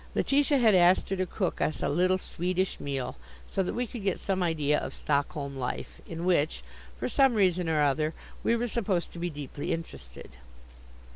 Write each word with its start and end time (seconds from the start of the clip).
Letitia 0.15 0.57
had 0.57 0.73
asked 0.73 1.09
her 1.09 1.15
to 1.15 1.27
cook 1.27 1.61
us 1.61 1.83
a 1.83 1.87
little 1.87 2.17
Swedish 2.17 2.79
meal, 2.79 3.17
so 3.47 3.61
that 3.61 3.75
we 3.75 3.85
could 3.85 4.01
get 4.01 4.17
some 4.17 4.41
idea 4.41 4.79
of 4.79 4.95
Stockholm 4.95 5.55
life, 5.55 6.01
in 6.07 6.25
which, 6.25 6.63
for 6.97 7.07
some 7.07 7.35
reason 7.35 7.69
or 7.69 7.83
other, 7.83 8.15
we 8.41 8.55
were 8.55 8.67
supposed 8.67 9.13
to 9.13 9.19
be 9.19 9.29
deeply 9.29 9.71
interested. 9.71 10.31